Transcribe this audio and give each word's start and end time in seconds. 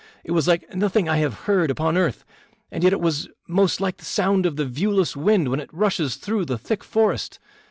It 0.23 0.31
was 0.31 0.47
like 0.47 0.73
nothing 0.75 1.07
I 1.07 1.17
have 1.17 1.41
heard 1.41 1.69
upon 1.69 1.95
earth, 1.95 2.25
and 2.71 2.83
yet 2.83 2.99
was 2.99 3.25
it 3.25 3.31
most 3.47 3.79
like 3.79 3.97
the 3.97 4.03
sound 4.03 4.47
of 4.47 4.55
the 4.55 4.65
viewless 4.65 5.15
wind 5.15 5.47
when 5.49 5.59
it 5.59 5.69
rushes 5.71 6.15
through 6.15 6.45
the 6.45 6.57
thick 6.57 6.83
forest. 6.83 7.37